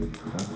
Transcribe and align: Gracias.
Gracias. 0.00 0.53